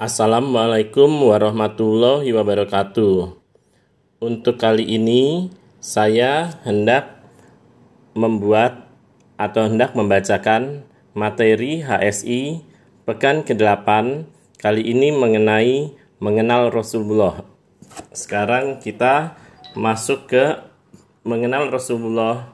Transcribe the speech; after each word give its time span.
Assalamualaikum 0.00 1.12
warahmatullahi 1.28 2.32
wabarakatuh. 2.32 3.36
Untuk 4.24 4.56
kali 4.56 4.96
ini 4.96 5.52
saya 5.76 6.56
hendak 6.64 7.20
membuat 8.16 8.88
atau 9.36 9.68
hendak 9.68 9.92
membacakan 9.92 10.88
materi 11.12 11.84
HSI 11.84 12.64
pekan 13.04 13.44
ke-8 13.44 14.24
kali 14.56 14.88
ini 14.88 15.12
mengenai 15.12 15.92
mengenal 16.16 16.72
Rasulullah. 16.72 17.44
Sekarang 18.16 18.80
kita 18.80 19.36
masuk 19.76 20.32
ke 20.32 20.64
mengenal 21.28 21.68
Rasulullah 21.68 22.48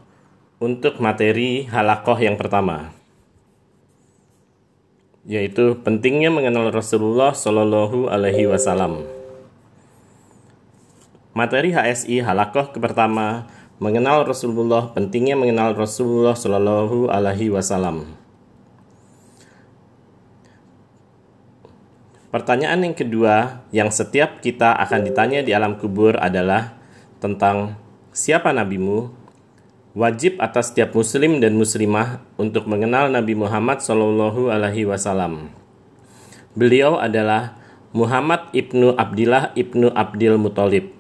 untuk 0.58 0.98
materi 0.98 1.62
halakoh 1.70 2.18
yang 2.18 2.34
pertama 2.34 2.90
yaitu 5.27 5.74
pentingnya 5.82 6.30
mengenal 6.30 6.70
Rasulullah 6.70 7.34
Shallallahu 7.34 8.06
Alaihi 8.06 8.46
Wasallam. 8.46 9.02
Materi 11.34 11.74
HSI 11.74 12.23
halakoh 12.23 12.70
ke 12.70 12.78
pertama 12.78 13.51
mengenal 13.82 14.24
Rasulullah 14.24 14.88
pentingnya 14.95 15.34
mengenal 15.34 15.74
Rasulullah 15.74 16.38
Shallallahu 16.38 17.10
Alaihi 17.10 17.51
Wasallam. 17.51 18.06
Pertanyaan 22.30 22.87
yang 22.87 22.95
kedua 22.95 23.66
yang 23.74 23.90
setiap 23.90 24.38
kita 24.38 24.79
akan 24.79 25.10
ditanya 25.10 25.43
di 25.43 25.51
alam 25.51 25.74
kubur 25.74 26.15
adalah 26.23 26.79
tentang 27.18 27.74
siapa 28.15 28.54
nabimu 28.54 29.26
wajib 29.96 30.36
atas 30.45 30.77
setiap 30.77 30.92
muslim 30.92 31.41
dan 31.41 31.56
muslimah 31.56 32.20
untuk 32.37 32.68
mengenal 32.68 33.09
Nabi 33.09 33.32
Muhammad 33.32 33.80
Shallallahu 33.80 34.52
Alaihi 34.52 34.84
Wasallam. 34.84 35.48
Beliau 36.52 37.00
adalah 37.00 37.56
Muhammad 37.96 38.52
ibnu 38.52 38.92
Abdillah 38.92 39.56
ibnu 39.56 39.88
Abdil 39.96 40.37
Muthalib, 40.37 40.93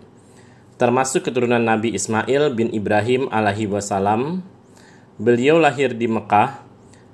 termasuk 0.80 1.28
keturunan 1.28 1.60
Nabi 1.60 1.92
Ismail 1.92 2.56
bin 2.56 2.72
Ibrahim 2.72 3.28
alaihi 3.28 3.68
wasallam. 3.68 4.40
Beliau 5.20 5.60
lahir 5.60 5.92
di 5.92 6.08
Mekah 6.08 6.64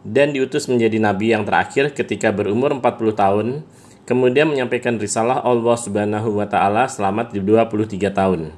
dan 0.07 0.31
diutus 0.31 0.71
menjadi 0.71 1.03
nabi 1.03 1.35
yang 1.35 1.43
terakhir 1.43 1.95
ketika 1.95 2.31
berumur 2.31 2.71
40 2.79 3.15
tahun, 3.15 3.47
kemudian 4.07 4.51
menyampaikan 4.51 5.03
risalah 5.03 5.43
Allah 5.43 5.75
Subhanahu 5.75 6.39
wa 6.39 6.47
taala 6.47 6.87
selama 6.87 7.27
23 7.27 8.07
tahun. 8.11 8.55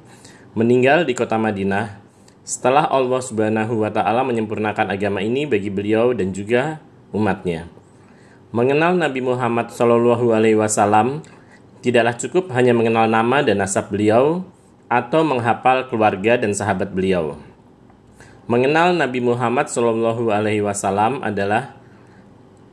Meninggal 0.53 1.09
di 1.09 1.17
kota 1.17 1.41
Madinah 1.41 2.04
setelah 2.45 2.85
Allah 2.85 3.25
Subhanahu 3.25 3.81
wa 3.81 3.89
taala 3.89 4.21
menyempurnakan 4.21 4.93
agama 4.93 5.17
ini 5.25 5.49
bagi 5.49 5.73
beliau 5.73 6.13
dan 6.13 6.29
juga 6.29 6.77
umatnya. 7.09 7.65
Mengenal 8.53 8.93
Nabi 8.93 9.25
Muhammad 9.25 9.73
Shallallahu 9.73 10.29
alaihi 10.29 10.53
wasallam 10.53 11.25
tidaklah 11.81 12.13
cukup 12.13 12.53
hanya 12.53 12.77
mengenal 12.77 13.09
nama 13.09 13.41
dan 13.41 13.65
nasab 13.65 13.89
beliau 13.89 14.45
atau 14.85 15.25
menghafal 15.25 15.89
keluarga 15.89 16.37
dan 16.37 16.53
sahabat 16.53 16.93
beliau. 16.93 17.41
Mengenal 18.45 18.93
Nabi 18.93 19.25
Muhammad 19.25 19.65
Shallallahu 19.65 20.29
alaihi 20.29 20.61
wasallam 20.61 21.25
adalah 21.25 21.73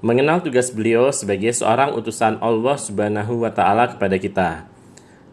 mengenal 0.05 0.45
tugas 0.45 0.69
beliau 0.69 1.09
sebagai 1.09 1.49
seorang 1.49 1.97
utusan 1.97 2.37
Allah 2.45 2.77
Subhanahu 2.77 3.41
wa 3.41 3.49
taala 3.49 3.89
kepada 3.89 4.21
kita 4.21 4.49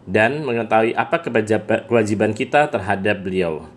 dan 0.08 0.48
mengetahui 0.48 0.96
apa 0.96 1.20
kewajiban 1.84 2.32
kita 2.32 2.72
terhadap 2.72 3.20
beliau. 3.20 3.68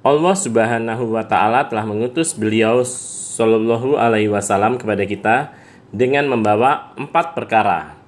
Allah 0.00 0.32
Subhanahu 0.32 1.12
wa 1.12 1.28
taala 1.28 1.68
telah 1.68 1.84
mengutus 1.84 2.32
beliau 2.32 2.80
Shallallahu 2.88 4.00
alaihi 4.00 4.32
wasallam 4.32 4.80
kepada 4.80 5.04
kita 5.04 5.52
dengan 5.92 6.24
membawa 6.24 6.96
empat 6.96 7.36
perkara. 7.36 8.00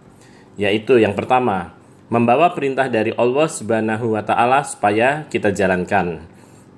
Yaitu 0.56 0.96
yang 1.04 1.12
pertama, 1.12 1.76
membawa 2.08 2.56
perintah 2.56 2.88
dari 2.88 3.12
Allah 3.12 3.44
Subhanahu 3.44 4.16
wa 4.16 4.24
taala 4.24 4.64
supaya 4.64 5.28
kita 5.28 5.52
jalankan. 5.52 6.24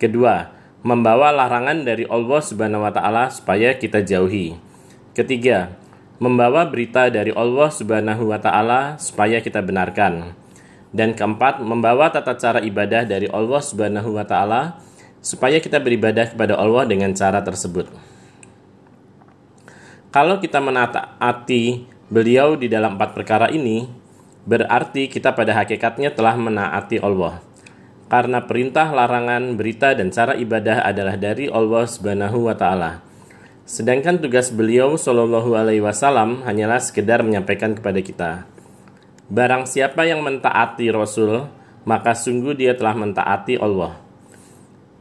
Kedua, 0.02 0.50
membawa 0.82 1.30
larangan 1.30 1.86
dari 1.86 2.10
Allah 2.10 2.42
Subhanahu 2.42 2.82
wa 2.82 2.90
taala 2.90 3.30
supaya 3.30 3.70
kita 3.78 4.02
jauhi. 4.02 4.58
Ketiga, 5.14 5.78
membawa 6.18 6.66
berita 6.66 7.06
dari 7.06 7.30
Allah 7.30 7.70
Subhanahu 7.70 8.34
wa 8.34 8.42
taala 8.42 8.98
supaya 8.98 9.38
kita 9.38 9.62
benarkan. 9.62 10.34
Dan 10.90 11.14
keempat, 11.14 11.62
membawa 11.62 12.10
tata 12.10 12.34
cara 12.34 12.58
ibadah 12.58 13.06
dari 13.06 13.30
Allah 13.30 13.62
Subhanahu 13.62 14.18
wa 14.18 14.26
taala 14.26 14.82
supaya 15.24 15.56
kita 15.56 15.80
beribadah 15.80 16.28
kepada 16.28 16.60
Allah 16.60 16.84
dengan 16.84 17.16
cara 17.16 17.40
tersebut. 17.40 17.88
Kalau 20.12 20.36
kita 20.38 20.60
menaati 20.60 21.88
beliau 22.12 22.60
di 22.60 22.68
dalam 22.68 23.00
empat 23.00 23.16
perkara 23.16 23.48
ini, 23.48 23.88
berarti 24.44 25.08
kita 25.08 25.32
pada 25.32 25.56
hakikatnya 25.56 26.12
telah 26.12 26.36
menaati 26.36 27.00
Allah. 27.00 27.40
Karena 28.12 28.44
perintah, 28.44 28.92
larangan, 28.92 29.56
berita, 29.56 29.96
dan 29.96 30.12
cara 30.12 30.36
ibadah 30.36 30.84
adalah 30.84 31.16
dari 31.16 31.48
Allah 31.48 31.88
Subhanahu 31.88 32.46
wa 32.46 32.54
taala. 32.54 33.00
Sedangkan 33.64 34.20
tugas 34.20 34.52
beliau 34.52 35.00
Shallallahu 35.00 35.56
alaihi 35.56 35.80
wasallam 35.80 36.44
hanyalah 36.44 36.84
sekedar 36.84 37.24
menyampaikan 37.24 37.72
kepada 37.72 37.98
kita. 38.04 38.30
Barang 39.32 39.64
siapa 39.64 40.04
yang 40.04 40.20
mentaati 40.20 40.92
Rasul, 40.92 41.48
maka 41.88 42.12
sungguh 42.12 42.52
dia 42.52 42.76
telah 42.76 42.92
mentaati 42.92 43.56
Allah. 43.56 44.03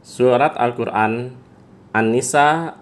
Surat 0.04 0.60
Al-Quran 0.60 1.32
An-Nisa 1.96 2.76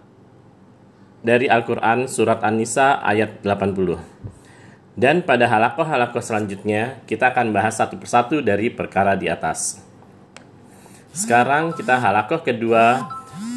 dari 1.21 1.45
Al-Quran 1.45 2.09
Surat 2.09 2.41
An-Nisa 2.41 2.97
ayat 2.97 3.45
80 3.45 4.97
Dan 4.97 5.21
pada 5.21 5.45
halakoh-halakoh 5.45 6.17
selanjutnya 6.17 6.97
kita 7.05 7.29
akan 7.29 7.53
bahas 7.53 7.77
satu 7.77 8.01
persatu 8.01 8.41
dari 8.41 8.73
perkara 8.73 9.13
di 9.13 9.29
atas. 9.29 9.85
Sekarang 11.13 11.77
kita 11.77 12.01
halakoh 12.01 12.41
kedua 12.41 13.05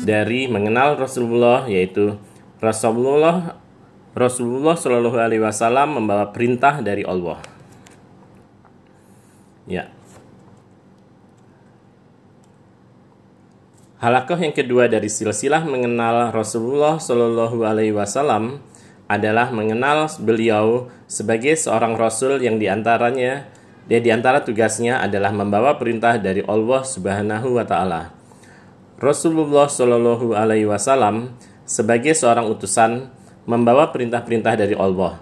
dari 0.04 0.44
mengenal 0.44 1.00
Rasulullah 1.00 1.64
yaitu 1.64 2.20
Rasulullah 2.60 3.56
Rasulullah 4.12 4.76
Shallallahu 4.76 5.16
Alaihi 5.16 5.40
Wasallam 5.40 6.04
membawa 6.04 6.28
perintah 6.36 6.84
dari 6.84 7.00
Allah. 7.00 7.40
Ya, 9.64 9.88
Halakoh 14.04 14.36
yang 14.36 14.52
kedua 14.52 14.84
dari 14.84 15.08
silsilah 15.08 15.64
mengenal 15.64 16.28
Rasulullah 16.28 17.00
Shallallahu 17.00 17.64
Alaihi 17.64 17.96
Wasallam 17.96 18.60
adalah 19.08 19.48
mengenal 19.48 20.12
beliau 20.20 20.92
sebagai 21.08 21.56
seorang 21.56 21.96
Rasul 21.96 22.36
yang 22.44 22.60
di 22.60 22.68
antaranya 22.68 23.48
dia 23.88 24.04
di 24.04 24.12
antara 24.12 24.44
tugasnya 24.44 25.00
adalah 25.00 25.32
membawa 25.32 25.80
perintah 25.80 26.20
dari 26.20 26.44
Allah 26.44 26.84
Subhanahu 26.84 27.56
Wa 27.56 27.64
Taala. 27.64 28.12
Rasulullah 29.00 29.72
Shallallahu 29.72 30.36
Alaihi 30.36 30.68
Wasallam 30.68 31.32
sebagai 31.64 32.12
seorang 32.12 32.44
utusan 32.52 33.08
membawa 33.48 33.88
perintah-perintah 33.88 34.52
dari 34.52 34.76
Allah. 34.76 35.16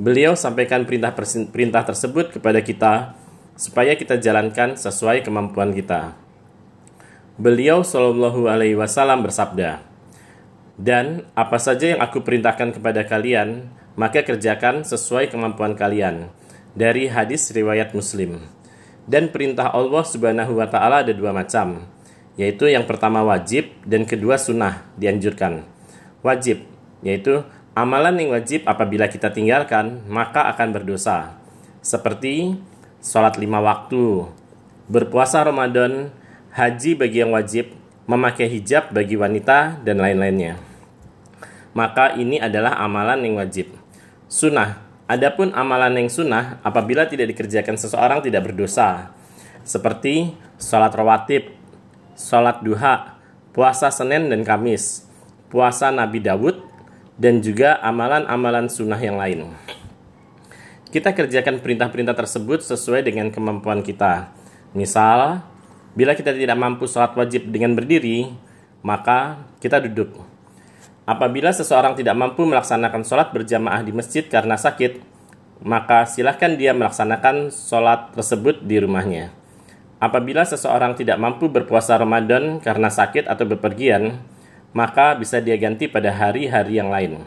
Beliau 0.00 0.32
sampaikan 0.32 0.88
perintah-perintah 0.88 1.92
tersebut 1.92 2.40
kepada 2.40 2.64
kita 2.64 3.20
supaya 3.52 3.92
kita 3.92 4.16
jalankan 4.16 4.80
sesuai 4.80 5.20
kemampuan 5.20 5.76
kita. 5.76 6.23
Beliau 7.34 7.82
Shallallahu 7.82 8.46
Alaihi 8.46 8.78
Wasallam 8.78 9.26
bersabda, 9.26 9.82
dan 10.78 11.26
apa 11.34 11.58
saja 11.58 11.90
yang 11.90 11.98
aku 11.98 12.22
perintahkan 12.22 12.78
kepada 12.78 13.02
kalian, 13.02 13.74
maka 13.98 14.22
kerjakan 14.22 14.86
sesuai 14.86 15.34
kemampuan 15.34 15.74
kalian. 15.74 16.30
Dari 16.78 17.10
hadis 17.10 17.50
riwayat 17.50 17.90
Muslim. 17.90 18.38
Dan 19.10 19.34
perintah 19.34 19.74
Allah 19.74 20.06
Subhanahu 20.06 20.62
wa 20.62 20.66
taala 20.70 21.02
ada 21.02 21.10
dua 21.10 21.34
macam, 21.34 21.90
yaitu 22.38 22.70
yang 22.70 22.86
pertama 22.86 23.26
wajib 23.26 23.66
dan 23.82 24.06
kedua 24.06 24.38
sunnah 24.38 24.86
dianjurkan. 24.94 25.66
Wajib 26.22 26.62
yaitu 27.02 27.42
amalan 27.74 28.14
yang 28.14 28.30
wajib 28.30 28.62
apabila 28.62 29.10
kita 29.10 29.34
tinggalkan 29.34 30.06
maka 30.06 30.46
akan 30.54 30.70
berdosa. 30.70 31.34
Seperti 31.82 32.54
sholat 33.02 33.42
lima 33.42 33.58
waktu, 33.58 34.30
berpuasa 34.86 35.42
Ramadan, 35.42 36.14
haji 36.54 36.94
bagi 36.94 37.18
yang 37.18 37.34
wajib, 37.34 37.74
memakai 38.06 38.46
hijab 38.46 38.94
bagi 38.94 39.18
wanita, 39.18 39.82
dan 39.82 39.98
lain-lainnya. 39.98 40.54
Maka 41.74 42.14
ini 42.14 42.38
adalah 42.38 42.78
amalan 42.78 43.26
yang 43.26 43.42
wajib. 43.42 43.74
Sunnah. 44.30 44.86
Adapun 45.04 45.52
amalan 45.52 46.00
yang 46.00 46.08
sunnah 46.08 46.62
apabila 46.64 47.04
tidak 47.04 47.34
dikerjakan 47.34 47.76
seseorang 47.76 48.24
tidak 48.24 48.48
berdosa. 48.48 49.12
Seperti 49.60 50.32
sholat 50.56 50.96
rawatib, 50.96 51.52
sholat 52.16 52.64
duha, 52.64 53.18
puasa 53.52 53.92
Senin 53.92 54.32
dan 54.32 54.46
Kamis, 54.46 55.04
puasa 55.52 55.92
Nabi 55.92 56.24
Dawud, 56.24 56.56
dan 57.20 57.44
juga 57.44 57.76
amalan-amalan 57.84 58.72
sunnah 58.72 58.96
yang 58.96 59.20
lain. 59.20 59.52
Kita 60.88 61.12
kerjakan 61.12 61.60
perintah-perintah 61.60 62.16
tersebut 62.16 62.64
sesuai 62.64 63.04
dengan 63.04 63.28
kemampuan 63.28 63.84
kita. 63.84 64.32
Misal, 64.72 65.44
Bila 65.94 66.18
kita 66.18 66.34
tidak 66.34 66.58
mampu 66.58 66.90
sholat 66.90 67.14
wajib 67.14 67.54
dengan 67.54 67.78
berdiri, 67.78 68.34
maka 68.82 69.46
kita 69.62 69.78
duduk. 69.78 70.18
Apabila 71.06 71.54
seseorang 71.54 71.94
tidak 71.94 72.18
mampu 72.18 72.42
melaksanakan 72.42 73.06
sholat 73.06 73.30
berjamaah 73.30 73.86
di 73.86 73.94
masjid 73.94 74.26
karena 74.26 74.58
sakit, 74.58 74.98
maka 75.62 76.02
silahkan 76.04 76.58
dia 76.58 76.74
melaksanakan 76.74 77.54
sholat 77.54 78.10
tersebut 78.10 78.66
di 78.66 78.82
rumahnya. 78.82 79.30
Apabila 80.02 80.42
seseorang 80.42 80.98
tidak 80.98 81.16
mampu 81.16 81.46
berpuasa 81.46 81.94
Ramadan 81.94 82.58
karena 82.58 82.90
sakit 82.90 83.30
atau 83.30 83.46
bepergian, 83.46 84.18
maka 84.74 85.14
bisa 85.14 85.38
dia 85.38 85.54
ganti 85.54 85.86
pada 85.86 86.10
hari-hari 86.10 86.76
yang 86.76 86.90
lain. 86.90 87.22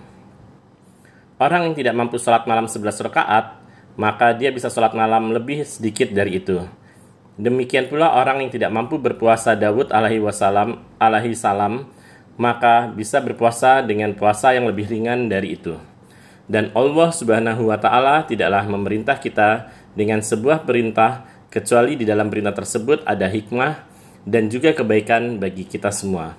Orang 1.40 1.72
yang 1.72 1.75
tidak 1.78 1.96
mampu 1.96 2.19
sholat 2.19 2.44
malam 2.50 2.68
11 2.68 2.98
rakaat, 3.08 3.58
maka 3.96 4.36
dia 4.36 4.52
bisa 4.52 4.68
sholat 4.68 4.92
malam 4.92 5.31
lebih 5.31 5.64
sedikit 5.64 6.12
dari 6.12 6.44
itu. 6.44 6.62
Demikian 7.38 7.86
pula 7.86 8.18
orang 8.18 8.42
yang 8.42 8.50
tidak 8.50 8.74
mampu 8.74 8.98
berpuasa 8.98 9.54
Dawud 9.54 9.94
alaihi 9.94 10.18
wasallam 10.18 10.81
alaihi 10.98 11.38
salam 11.38 11.86
maka 12.38 12.89
bisa 12.89 13.22
berpuasa 13.22 13.81
dengan 13.86 14.13
puasa 14.13 14.54
yang 14.54 14.69
lebih 14.69 14.89
ringan 14.89 15.30
dari 15.30 15.57
itu. 15.57 15.78
Dan 16.50 16.74
Allah 16.74 17.13
Subhanahu 17.13 17.69
wa 17.69 17.78
taala 17.78 18.25
tidaklah 18.25 18.66
memerintah 18.66 19.22
kita 19.22 19.69
dengan 19.94 20.22
sebuah 20.25 20.63
perintah 20.63 21.30
kecuali 21.54 21.98
di 21.98 22.06
dalam 22.06 22.30
perintah 22.30 22.57
tersebut 22.57 23.04
ada 23.04 23.30
hikmah 23.30 23.86
dan 24.24 24.48
juga 24.48 24.72
kebaikan 24.74 25.42
bagi 25.42 25.66
kita 25.66 25.94
semua. 25.94 26.38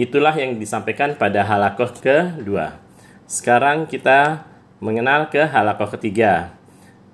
Itulah 0.00 0.32
yang 0.34 0.56
disampaikan 0.56 1.14
pada 1.18 1.44
halakoh 1.44 1.92
kedua. 1.92 2.80
Sekarang 3.28 3.84
kita 3.84 4.48
mengenal 4.80 5.28
ke 5.28 5.44
halakoh 5.44 5.90
ketiga. 5.94 6.56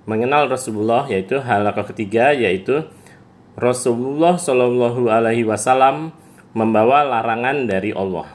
Mengenal 0.06 0.46
Rasulullah 0.46 1.04
yaitu 1.10 1.42
halakoh 1.42 1.84
ketiga 1.90 2.30
yaitu 2.32 2.86
Rasulullah 3.58 4.38
Shallallahu 4.38 5.10
Alaihi 5.10 5.42
Wasallam 5.42 6.14
membawa 6.54 7.02
larangan 7.02 7.66
dari 7.66 7.90
Allah. 7.90 8.30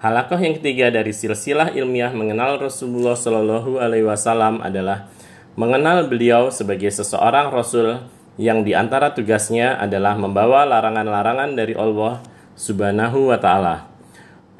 Halakoh 0.00 0.40
yang 0.40 0.56
ketiga 0.56 0.88
dari 0.88 1.12
silsilah 1.12 1.76
ilmiah 1.76 2.08
mengenal 2.16 2.56
Rasulullah 2.56 3.12
Shallallahu 3.12 3.76
Alaihi 3.76 4.08
Wasallam 4.08 4.64
adalah 4.64 5.12
mengenal 5.60 6.08
beliau 6.08 6.48
sebagai 6.48 6.88
seseorang 6.88 7.52
Rasul 7.52 8.00
yang 8.40 8.64
di 8.64 8.72
antara 8.72 9.12
tugasnya 9.12 9.76
adalah 9.76 10.16
membawa 10.16 10.64
larangan-larangan 10.64 11.52
dari 11.52 11.76
Allah 11.76 12.24
Subhanahu 12.56 13.28
wa 13.28 13.36
Ta'ala. 13.36 13.89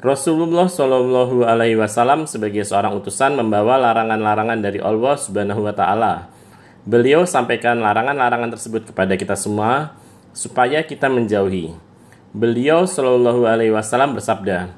Rasulullah 0.01 0.65
Shallallahu 0.65 1.45
Alaihi 1.45 1.77
Wasallam 1.77 2.25
sebagai 2.25 2.65
seorang 2.65 2.97
utusan 2.97 3.37
membawa 3.37 3.77
larangan-larangan 3.77 4.57
dari 4.57 4.81
Allah 4.81 5.13
Subhanahu 5.13 5.61
wa 5.61 5.73
Ta'ala 5.77 6.41
Beliau 6.81 7.29
sampaikan 7.29 7.77
larangan-larangan 7.77 8.57
tersebut 8.57 8.89
kepada 8.89 9.13
kita 9.13 9.37
semua 9.37 9.93
supaya 10.33 10.81
kita 10.81 11.13
menjauhi. 11.13 11.77
Beliau 12.33 12.89
Shallallahu 12.89 13.45
Alaihi 13.45 13.69
Wasallam 13.69 14.17
bersabda, 14.17 14.73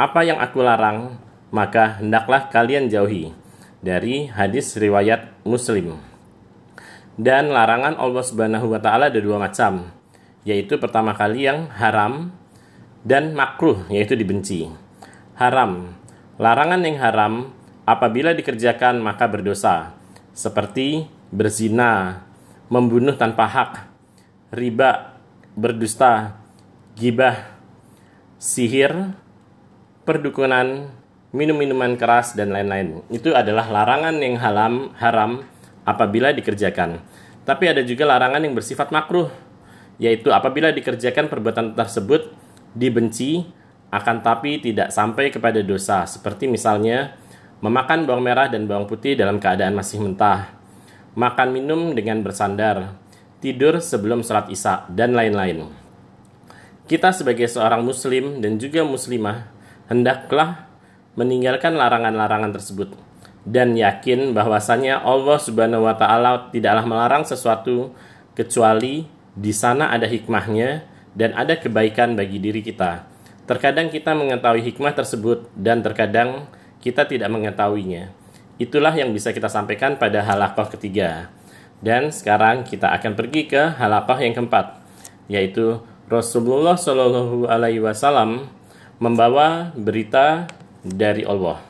"Apa 0.00 0.24
yang 0.24 0.40
aku 0.40 0.64
larang, 0.64 1.20
maka 1.52 2.00
hendaklah 2.00 2.48
kalian 2.48 2.88
jauhi." 2.88 3.36
Dari 3.84 4.32
hadis 4.32 4.72
riwayat 4.80 5.36
Muslim. 5.44 6.00
Dan 7.20 7.52
larangan 7.52 8.00
Allah 8.00 8.24
Subhanahu 8.24 8.72
wa 8.72 8.80
taala 8.80 9.12
ada 9.12 9.20
dua 9.20 9.36
macam, 9.36 9.92
yaitu 10.48 10.80
pertama 10.80 11.12
kali 11.12 11.44
yang 11.44 11.68
haram 11.76 12.32
dan 13.04 13.36
makruh, 13.36 13.84
yaitu 13.92 14.16
dibenci. 14.16 14.72
Haram. 15.36 15.92
Larangan 16.40 16.82
yang 16.82 16.98
haram 16.98 17.54
apabila 17.86 18.34
dikerjakan 18.34 18.98
maka 18.98 19.30
berdosa, 19.30 19.94
seperti 20.34 21.06
berzina, 21.30 22.24
membunuh 22.72 23.14
tanpa 23.14 23.46
hak, 23.46 23.72
riba, 24.50 25.14
berdusta, 25.54 26.40
gibah, 26.98 27.54
sihir, 28.40 29.14
perdukunan, 30.02 30.90
minum-minuman 31.30 31.94
keras 31.94 32.34
dan 32.34 32.50
lain-lain. 32.50 33.04
Itu 33.14 33.30
adalah 33.36 33.70
larangan 33.70 34.16
yang 34.18 34.42
haram, 34.42 34.90
haram 34.98 35.46
apabila 35.86 36.34
dikerjakan. 36.34 36.98
Tapi 37.44 37.64
ada 37.68 37.84
juga 37.84 38.08
larangan 38.08 38.42
yang 38.42 38.56
bersifat 38.56 38.90
makruh, 38.90 39.28
yaitu 40.00 40.32
apabila 40.32 40.72
dikerjakan 40.74 41.30
perbuatan 41.30 41.76
tersebut 41.76 42.32
dibenci 42.74 43.46
akan 43.94 44.26
tapi 44.26 44.58
tidak 44.58 44.90
sampai 44.90 45.30
kepada 45.30 45.62
dosa, 45.62 46.02
seperti 46.04 46.50
misalnya 46.50 47.14
memakan 47.62 48.04
bawang 48.04 48.26
merah 48.26 48.50
dan 48.50 48.66
bawang 48.66 48.90
putih 48.90 49.14
dalam 49.14 49.38
keadaan 49.38 49.78
masih 49.78 50.02
mentah, 50.02 50.50
makan 51.14 51.54
minum 51.54 51.94
dengan 51.94 52.20
bersandar, 52.20 52.98
tidur 53.38 53.78
sebelum 53.78 54.26
sholat 54.26 54.50
isya, 54.50 54.90
dan 54.90 55.14
lain-lain. 55.14 55.70
Kita 56.84 57.14
sebagai 57.14 57.46
seorang 57.48 57.80
muslim 57.80 58.42
dan 58.42 58.58
juga 58.58 58.82
muslimah, 58.82 59.48
hendaklah 59.88 60.68
meninggalkan 61.14 61.78
larangan-larangan 61.78 62.52
tersebut 62.58 62.90
dan 63.44 63.76
yakin 63.76 64.32
bahwasanya 64.32 65.04
Allah 65.04 65.36
Subhanahu 65.36 65.84
wa 65.84 65.94
taala 65.94 66.48
tidaklah 66.48 66.84
melarang 66.88 67.24
sesuatu 67.28 67.92
kecuali 68.32 69.04
di 69.36 69.52
sana 69.52 69.92
ada 69.92 70.08
hikmahnya 70.08 70.93
dan 71.14 71.32
ada 71.34 71.58
kebaikan 71.58 72.18
bagi 72.18 72.42
diri 72.42 72.60
kita. 72.60 73.06
Terkadang 73.46 73.90
kita 73.90 74.12
mengetahui 74.14 74.62
hikmah 74.72 74.94
tersebut 74.94 75.48
dan 75.54 75.80
terkadang 75.80 76.50
kita 76.82 77.08
tidak 77.08 77.30
mengetahuinya. 77.32 78.12
Itulah 78.60 78.94
yang 78.94 79.10
bisa 79.10 79.34
kita 79.34 79.50
sampaikan 79.50 79.98
pada 79.98 80.22
halakoh 80.22 80.70
ketiga. 80.70 81.32
Dan 81.82 82.14
sekarang 82.14 82.62
kita 82.64 82.94
akan 82.94 83.12
pergi 83.18 83.50
ke 83.50 83.76
halakoh 83.76 84.16
yang 84.16 84.32
keempat, 84.32 84.78
yaitu 85.26 85.82
Rasulullah 86.08 86.78
Shallallahu 86.78 87.50
Alaihi 87.50 87.82
Wasallam 87.82 88.48
membawa 89.02 89.74
berita 89.76 90.48
dari 90.84 91.24
Allah. 91.24 91.60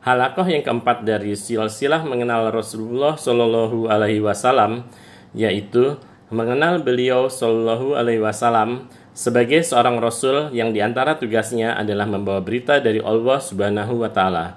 Halakoh 0.00 0.48
yang 0.48 0.64
keempat 0.64 1.04
dari 1.04 1.36
silsilah 1.36 2.00
mengenal 2.08 2.48
Rasulullah 2.48 3.20
Shallallahu 3.20 3.86
Alaihi 3.86 4.24
Wasallam, 4.24 4.88
yaitu 5.36 5.98
mengenal 6.30 6.82
beliau 6.82 7.26
Shallallahu 7.26 7.98
Alaihi 7.98 8.22
Wasallam 8.22 8.90
sebagai 9.10 9.60
seorang 9.66 9.98
rasul 9.98 10.54
yang 10.54 10.70
di 10.70 10.80
antara 10.80 11.18
tugasnya 11.18 11.76
adalah 11.76 12.06
membawa 12.06 12.40
berita 12.40 12.78
dari 12.78 13.02
Allah 13.02 13.36
Subhanahu 13.42 14.00
wa 14.00 14.10
taala. 14.10 14.56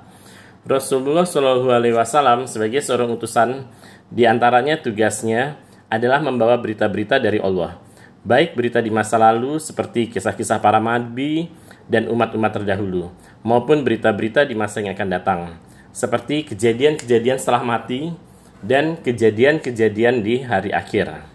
Rasulullah 0.63 1.27
Shallallahu 1.27 1.75
alaihi 1.75 1.91
wasallam 1.91 2.47
sebagai 2.47 2.79
seorang 2.79 3.11
utusan 3.19 3.67
di 4.07 4.23
antaranya 4.23 4.79
tugasnya 4.79 5.59
adalah 5.91 6.23
membawa 6.23 6.55
berita-berita 6.55 7.19
dari 7.19 7.43
Allah. 7.43 7.75
Baik 8.23 8.55
berita 8.55 8.79
di 8.79 8.87
masa 8.87 9.19
lalu 9.19 9.59
seperti 9.59 10.07
kisah-kisah 10.07 10.63
para 10.63 10.79
nabi 10.79 11.51
dan 11.91 12.07
umat-umat 12.07 12.55
terdahulu 12.55 13.11
maupun 13.43 13.83
berita-berita 13.83 14.47
di 14.47 14.55
masa 14.55 14.79
yang 14.79 14.95
akan 14.95 15.09
datang 15.11 15.39
seperti 15.91 16.47
kejadian-kejadian 16.47 17.35
setelah 17.35 17.67
mati 17.67 18.15
dan 18.63 18.97
kejadian-kejadian 19.03 20.23
di 20.23 20.41
hari 20.41 20.71
akhir. 20.71 21.27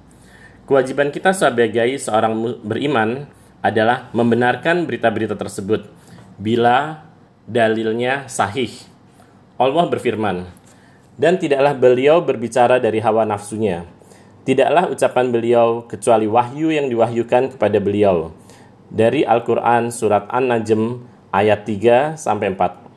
Kewajiban 0.65 1.13
kita 1.13 1.37
sebagai 1.37 1.97
seorang 2.01 2.61
beriman 2.65 3.29
adalah 3.61 4.09
membenarkan 4.17 4.89
berita-berita 4.89 5.37
tersebut 5.37 5.89
bila 6.41 7.05
dalilnya 7.45 8.29
sahih. 8.29 8.73
Allah 9.61 9.85
berfirman, 9.89 10.49
"Dan 11.17 11.37
tidaklah 11.37 11.77
beliau 11.77 12.25
berbicara 12.25 12.81
dari 12.81 13.01
hawa 13.01 13.29
nafsunya. 13.29 13.85
Tidaklah 14.49 14.89
ucapan 14.89 15.29
beliau 15.29 15.85
kecuali 15.85 16.25
wahyu 16.25 16.73
yang 16.73 16.89
diwahyukan 16.89 17.57
kepada 17.57 17.77
beliau." 17.81 18.33
Dari 18.89 19.21
Al-Qur'an 19.21 19.93
surat 19.93 20.25
An-Najm 20.33 21.05
ayat 21.29 21.69
3 21.69 22.17
sampai 22.17 22.57
4. 22.57 22.89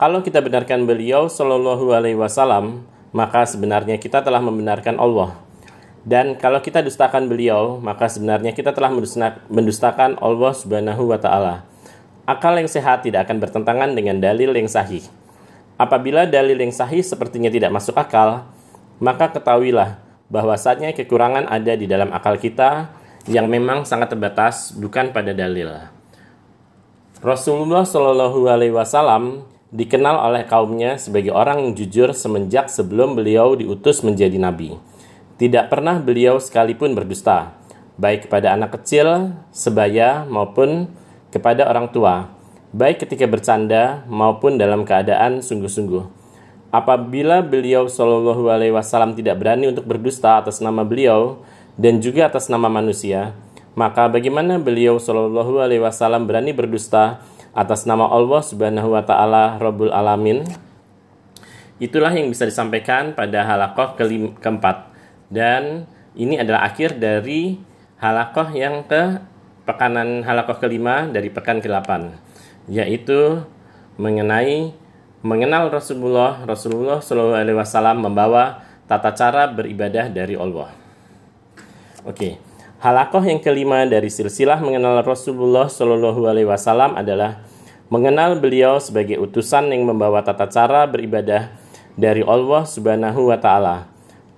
Kalau 0.00 0.24
kita 0.24 0.40
benarkan 0.40 0.88
beliau 0.88 1.28
Shallallahu 1.28 1.92
alaihi 1.92 2.16
wasallam, 2.16 2.88
maka 3.10 3.46
sebenarnya 3.46 3.98
kita 3.98 4.22
telah 4.22 4.42
membenarkan 4.42 4.98
Allah 4.98 5.50
dan 6.00 6.32
kalau 6.40 6.64
kita 6.64 6.80
dustakan 6.80 7.28
beliau, 7.28 7.76
maka 7.76 8.08
sebenarnya 8.08 8.56
kita 8.56 8.72
telah 8.72 8.88
mendustakan 9.52 10.16
Allah 10.16 10.52
Subhanahu 10.56 11.12
wa 11.12 11.20
taala. 11.20 11.68
Akal 12.24 12.56
yang 12.56 12.70
sehat 12.70 13.04
tidak 13.04 13.28
akan 13.28 13.36
bertentangan 13.36 13.92
dengan 13.92 14.16
dalil 14.16 14.56
yang 14.56 14.70
sahih. 14.70 15.04
Apabila 15.76 16.24
dalil 16.24 16.56
yang 16.56 16.72
sahih 16.72 17.04
sepertinya 17.04 17.52
tidak 17.52 17.72
masuk 17.72 17.96
akal, 18.00 18.48
maka 18.96 19.28
ketahuilah 19.28 20.00
bahwasanya 20.32 20.96
kekurangan 20.96 21.48
ada 21.48 21.72
di 21.76 21.84
dalam 21.84 22.12
akal 22.16 22.40
kita 22.40 22.96
yang 23.28 23.48
memang 23.50 23.84
sangat 23.84 24.16
terbatas 24.16 24.72
bukan 24.72 25.12
pada 25.12 25.36
dalil. 25.36 25.68
Rasulullah 27.20 27.84
Shallallahu 27.84 28.48
alaihi 28.48 28.72
wasallam 28.72 29.44
dikenal 29.70 30.18
oleh 30.30 30.42
kaumnya 30.46 30.98
sebagai 30.98 31.30
orang 31.30 31.62
yang 31.62 31.72
jujur 31.78 32.10
semenjak 32.10 32.66
sebelum 32.66 33.14
beliau 33.14 33.54
diutus 33.54 34.02
menjadi 34.02 34.34
nabi. 34.38 34.74
Tidak 35.38 35.70
pernah 35.72 35.96
beliau 36.02 36.36
sekalipun 36.36 36.92
berdusta, 36.92 37.56
baik 37.96 38.28
kepada 38.28 38.52
anak 38.52 38.76
kecil, 38.76 39.32
sebaya, 39.54 40.28
maupun 40.28 40.90
kepada 41.32 41.70
orang 41.70 41.88
tua, 41.88 42.28
baik 42.74 43.06
ketika 43.06 43.24
bercanda 43.24 44.04
maupun 44.10 44.60
dalam 44.60 44.84
keadaan 44.84 45.40
sungguh-sungguh. 45.40 46.18
Apabila 46.70 47.42
beliau 47.42 47.90
Shallallahu 47.90 48.46
Alaihi 48.52 48.74
Wasallam 48.76 49.18
tidak 49.18 49.42
berani 49.42 49.70
untuk 49.72 49.88
berdusta 49.88 50.38
atas 50.38 50.62
nama 50.62 50.86
beliau 50.86 51.42
dan 51.74 51.98
juga 51.98 52.30
atas 52.30 52.46
nama 52.46 52.70
manusia, 52.70 53.34
Maka 53.78 54.10
bagaimana 54.10 54.58
beliau 54.58 54.98
Shallallahu 54.98 55.62
Alaihi 55.62 55.82
Wasallam 55.82 56.26
berani 56.26 56.50
berdusta 56.50 57.22
atas 57.56 57.86
nama 57.86 58.06
Allah 58.06 58.42
Subhanahu 58.42 58.94
Wa 58.94 59.02
Taala 59.02 59.58
Rabbul 59.58 59.90
Alamin? 59.90 60.46
Itulah 61.80 62.12
yang 62.12 62.28
bisa 62.28 62.44
disampaikan 62.44 63.16
pada 63.16 63.42
halakoh 63.42 63.96
keempat 64.38 64.92
dan 65.32 65.88
ini 66.12 66.36
adalah 66.36 66.68
akhir 66.68 67.00
dari 67.00 67.56
halakoh 67.96 68.52
yang 68.52 68.84
ke 68.84 69.22
pekanan 69.64 70.26
halakoh 70.26 70.60
kelima 70.60 71.08
dari 71.08 71.32
pekan 71.32 71.62
ke-8 71.62 72.12
yaitu 72.68 73.40
mengenai 73.96 74.76
mengenal 75.24 75.72
Rasulullah 75.72 76.44
Rasulullah 76.44 77.00
Shallallahu 77.00 77.40
Alaihi 77.40 77.56
Wasallam 77.56 78.04
membawa 78.04 78.64
tata 78.90 79.14
cara 79.14 79.46
beribadah 79.46 80.10
dari 80.10 80.34
Allah. 80.34 80.74
Oke, 82.02 82.40
halakoh 82.80 83.20
yang 83.20 83.38
kelima 83.44 83.84
dari 83.84 84.08
silsilah 84.08 84.56
mengenal 84.64 85.04
Rasulullah 85.04 85.68
Shallallahu 85.68 86.24
Alaihi 86.24 86.48
Wasallam 86.48 86.96
adalah 86.96 87.44
mengenal 87.92 88.40
beliau 88.40 88.80
sebagai 88.80 89.20
utusan 89.20 89.68
yang 89.68 89.84
membawa 89.84 90.24
tata 90.24 90.48
cara 90.48 90.88
beribadah 90.88 91.52
dari 92.00 92.24
Allah 92.24 92.64
Subhanahu 92.64 93.28
Wa 93.28 93.38
Taala. 93.38 93.76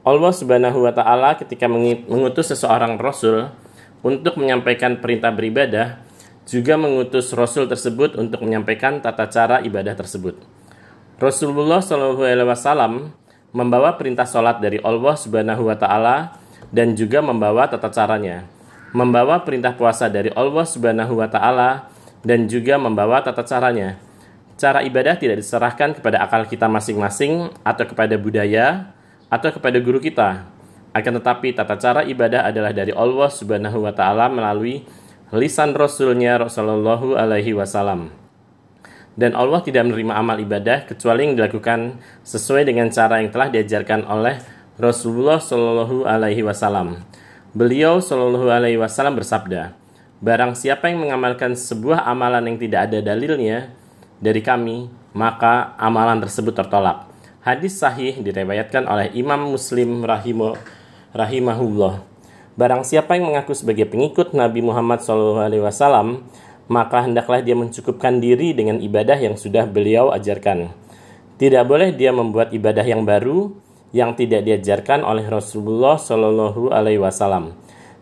Allah 0.02 0.32
Subhanahu 0.34 0.82
Wa 0.82 0.92
Taala 0.92 1.38
ketika 1.38 1.70
mengutus 1.70 2.50
seseorang 2.50 2.98
Rasul 2.98 3.54
untuk 4.02 4.34
menyampaikan 4.34 4.98
perintah 4.98 5.30
beribadah, 5.30 6.02
juga 6.42 6.74
mengutus 6.74 7.30
Rasul 7.30 7.70
tersebut 7.70 8.18
untuk 8.18 8.42
menyampaikan 8.42 8.98
tata 8.98 9.30
cara 9.30 9.62
ibadah 9.62 9.94
tersebut. 9.94 10.34
Rasulullah 11.22 11.78
SAW 11.78 13.14
membawa 13.54 13.94
perintah 13.94 14.26
sholat 14.26 14.58
dari 14.58 14.82
Allah 14.82 15.14
Subhanahu 15.14 15.70
Wa 15.70 15.76
Taala 15.78 16.16
dan 16.72 16.96
juga 16.96 17.20
membawa 17.20 17.68
tata 17.68 17.92
caranya, 17.92 18.48
membawa 18.96 19.44
perintah 19.44 19.76
puasa 19.76 20.08
dari 20.08 20.32
Allah 20.32 20.64
Subhanahu 20.64 21.20
Wa 21.20 21.28
Taala 21.28 21.70
dan 22.24 22.48
juga 22.48 22.80
membawa 22.80 23.20
tata 23.20 23.44
caranya. 23.44 24.00
Cara 24.56 24.80
ibadah 24.80 25.20
tidak 25.20 25.44
diserahkan 25.44 25.92
kepada 25.92 26.24
akal 26.24 26.48
kita 26.48 26.66
masing-masing 26.66 27.52
atau 27.60 27.84
kepada 27.84 28.16
budaya 28.16 28.94
atau 29.28 29.52
kepada 29.52 29.76
guru 29.80 30.00
kita, 30.00 30.48
akan 30.92 31.12
tetapi 31.20 31.56
tata 31.56 31.76
cara 31.80 32.04
ibadah 32.04 32.44
adalah 32.44 32.72
dari 32.72 32.92
Allah 32.92 33.28
Subhanahu 33.32 33.88
wa 33.88 33.92
taala 33.96 34.28
melalui 34.28 34.84
lisan 35.32 35.72
Rasulnya 35.72 36.36
Rasulullah 36.36 37.00
alaihi 37.16 37.56
wasallam. 37.56 38.12
Dan 39.12 39.36
Allah 39.36 39.60
tidak 39.60 39.88
menerima 39.88 40.12
amal 40.12 40.40
ibadah 40.40 40.88
kecuali 40.88 41.28
yang 41.28 41.36
dilakukan 41.36 42.00
sesuai 42.24 42.64
dengan 42.64 42.88
cara 42.88 43.20
yang 43.20 43.28
telah 43.28 43.48
diajarkan 43.52 44.08
oleh 44.08 44.40
Rasulullah 44.80 45.36
Shallallahu 45.36 46.08
alaihi 46.08 46.40
wasallam. 46.40 47.04
Beliau 47.52 48.00
Shallallahu 48.00 48.48
alaihi 48.48 48.80
wasallam 48.80 49.20
bersabda, 49.20 49.76
Barang 50.24 50.56
siapa 50.56 50.88
yang 50.88 51.04
mengamalkan 51.04 51.52
sebuah 51.52 52.08
amalan 52.08 52.46
yang 52.48 52.56
tidak 52.56 52.88
ada 52.88 53.04
dalilnya 53.04 53.68
dari 54.22 54.40
kami, 54.40 54.88
maka 55.12 55.76
amalan 55.76 56.24
tersebut 56.24 56.56
tertolak. 56.56 57.04
Hadis 57.44 57.76
sahih 57.76 58.16
diriwayatkan 58.22 58.88
oleh 58.88 59.12
Imam 59.12 59.50
Muslim 59.52 60.06
rahimahu 60.08 60.56
rahimahullah. 61.12 62.00
Barang 62.56 62.80
siapa 62.80 63.18
yang 63.18 63.28
mengaku 63.28 63.52
sebagai 63.52 63.84
pengikut 63.90 64.32
Nabi 64.32 64.64
Muhammad 64.64 65.04
SAW, 65.04 66.24
maka 66.70 67.04
hendaklah 67.04 67.44
dia 67.44 67.52
mencukupkan 67.52 68.22
diri 68.24 68.56
dengan 68.56 68.80
ibadah 68.80 69.20
yang 69.20 69.36
sudah 69.36 69.68
beliau 69.68 70.14
ajarkan. 70.16 70.72
Tidak 71.36 71.64
boleh 71.68 71.92
dia 71.92 72.14
membuat 72.14 72.56
ibadah 72.56 72.86
yang 72.86 73.04
baru 73.04 73.52
yang 73.92 74.16
tidak 74.16 74.48
diajarkan 74.48 75.04
oleh 75.04 75.28
Rasulullah 75.28 76.00
Shallallahu 76.00 76.72
Alaihi 76.72 76.98
Wasallam, 76.98 77.52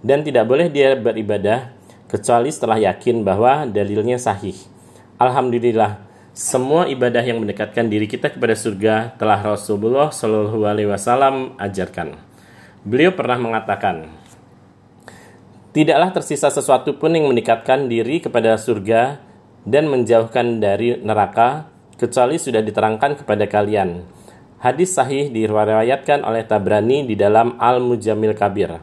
dan 0.01 0.23
tidak 0.23 0.47
boleh 0.47 0.71
dia 0.71 0.95
beribadah 0.95 1.75
kecuali 2.07 2.51
setelah 2.51 2.79
yakin 2.79 3.27
bahwa 3.27 3.67
dalilnya 3.67 4.17
sahih. 4.17 4.55
Alhamdulillah, 5.19 6.03
semua 6.31 6.87
ibadah 6.87 7.21
yang 7.21 7.43
mendekatkan 7.43 7.91
diri 7.91 8.07
kita 8.07 8.31
kepada 8.31 8.55
surga 8.55 9.19
telah 9.19 9.43
Rasulullah 9.43 10.09
Shallallahu 10.15 10.63
Alaihi 10.65 10.89
Wasallam 10.89 11.59
ajarkan. 11.59 12.17
Beliau 12.87 13.13
pernah 13.13 13.37
mengatakan, 13.37 14.09
Tidaklah 15.71 16.11
tersisa 16.11 16.51
sesuatu 16.51 16.99
pun 16.99 17.15
yang 17.15 17.31
mendekatkan 17.31 17.87
diri 17.87 18.19
kepada 18.19 18.59
surga 18.59 19.23
dan 19.63 19.87
menjauhkan 19.87 20.59
dari 20.59 20.99
neraka, 20.99 21.71
kecuali 21.95 22.43
sudah 22.43 22.59
diterangkan 22.59 23.23
kepada 23.23 23.47
kalian. 23.47 24.03
Hadis 24.61 24.93
sahih 24.93 25.33
diriwayatkan 25.33 26.21
oleh 26.21 26.45
Tabrani 26.45 27.09
di 27.09 27.17
dalam 27.17 27.57
Al-Mujamil 27.57 28.37
Kabir. 28.37 28.77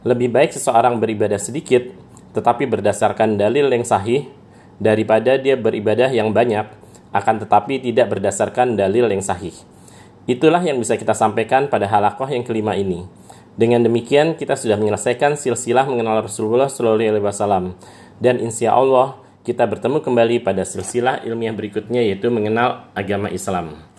Lebih 0.00 0.32
baik 0.32 0.56
seseorang 0.56 0.96
beribadah 0.96 1.36
sedikit, 1.36 1.92
tetapi 2.32 2.64
berdasarkan 2.64 3.36
dalil 3.36 3.68
yang 3.68 3.84
sahih, 3.84 4.32
daripada 4.80 5.36
dia 5.36 5.60
beribadah 5.60 6.08
yang 6.08 6.32
banyak, 6.32 6.64
akan 7.12 7.36
tetapi 7.44 7.84
tidak 7.84 8.16
berdasarkan 8.16 8.80
dalil 8.80 9.12
yang 9.12 9.20
sahih. 9.20 9.52
Itulah 10.24 10.64
yang 10.64 10.80
bisa 10.80 10.96
kita 10.96 11.12
sampaikan 11.12 11.68
pada 11.68 11.84
halakoh 11.84 12.32
yang 12.32 12.40
kelima 12.40 12.72
ini. 12.72 13.04
Dengan 13.60 13.84
demikian 13.84 14.40
kita 14.40 14.56
sudah 14.56 14.80
menyelesaikan 14.80 15.36
silsilah 15.36 15.84
mengenal 15.84 16.24
Rasulullah 16.24 16.72
Shallallahu 16.72 17.12
Alaihi 17.12 17.26
Wasallam 17.28 17.76
dan 18.24 18.40
insya 18.40 18.72
Allah 18.72 19.20
kita 19.44 19.68
bertemu 19.68 20.00
kembali 20.00 20.40
pada 20.40 20.64
silsilah 20.64 21.28
ilmiah 21.28 21.52
berikutnya 21.52 22.00
yaitu 22.00 22.32
mengenal 22.32 22.88
agama 22.96 23.28
Islam. 23.28 23.89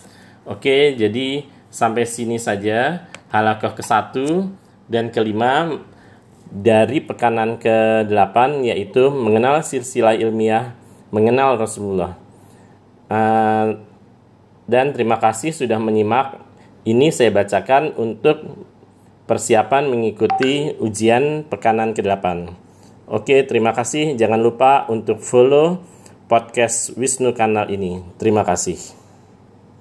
Oke, 0.42 0.98
jadi 0.98 1.46
sampai 1.70 2.02
sini 2.02 2.36
saja 2.36 3.06
halakoh 3.30 3.78
ke 3.78 3.82
satu 3.86 4.50
dan 4.90 5.14
kelima 5.14 5.80
dari 6.52 7.00
pekanan 7.00 7.56
ke-8 7.62 8.66
yaitu 8.66 9.08
mengenal 9.08 9.64
silsilah 9.64 10.18
ilmiah 10.18 10.76
mengenal 11.14 11.56
Rasulullah. 11.56 12.18
Uh, 13.06 13.80
dan 14.66 14.90
terima 14.92 15.16
kasih 15.22 15.54
sudah 15.54 15.80
menyimak. 15.80 16.40
Ini 16.82 17.14
saya 17.14 17.30
bacakan 17.30 17.94
untuk 17.94 18.66
persiapan 19.30 19.86
mengikuti 19.86 20.74
ujian 20.82 21.46
pekanan 21.46 21.94
ke-8. 21.94 22.50
Oke, 23.06 23.46
terima 23.46 23.70
kasih. 23.70 24.18
Jangan 24.18 24.40
lupa 24.42 24.88
untuk 24.90 25.22
follow 25.22 25.78
podcast 26.26 26.96
Wisnu 26.98 27.30
kanal 27.36 27.70
ini. 27.70 28.02
Terima 28.18 28.42
kasih. 28.42 29.01